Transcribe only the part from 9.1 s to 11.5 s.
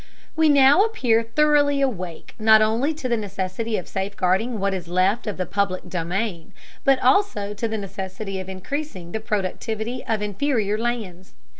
the productivity of inferior lands.